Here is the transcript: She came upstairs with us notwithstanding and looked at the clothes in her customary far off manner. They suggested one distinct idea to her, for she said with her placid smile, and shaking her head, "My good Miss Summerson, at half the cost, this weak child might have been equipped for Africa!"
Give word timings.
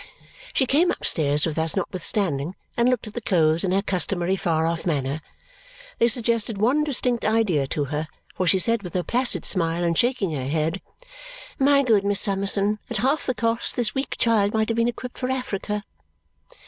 She 0.51 0.65
came 0.65 0.89
upstairs 0.89 1.45
with 1.45 1.59
us 1.59 1.75
notwithstanding 1.75 2.55
and 2.75 2.89
looked 2.89 3.05
at 3.05 3.13
the 3.13 3.21
clothes 3.21 3.63
in 3.63 3.71
her 3.71 3.83
customary 3.83 4.35
far 4.35 4.65
off 4.65 4.83
manner. 4.83 5.21
They 5.99 6.07
suggested 6.07 6.57
one 6.57 6.83
distinct 6.83 7.23
idea 7.23 7.67
to 7.67 7.83
her, 7.83 8.07
for 8.33 8.47
she 8.47 8.57
said 8.57 8.81
with 8.81 8.95
her 8.95 9.03
placid 9.03 9.45
smile, 9.45 9.83
and 9.83 9.95
shaking 9.95 10.31
her 10.31 10.47
head, 10.47 10.81
"My 11.59 11.83
good 11.83 12.03
Miss 12.03 12.19
Summerson, 12.21 12.79
at 12.89 12.97
half 13.05 13.27
the 13.27 13.35
cost, 13.35 13.75
this 13.75 13.93
weak 13.93 14.17
child 14.17 14.55
might 14.55 14.69
have 14.69 14.75
been 14.75 14.87
equipped 14.87 15.19
for 15.19 15.29
Africa!" 15.29 15.83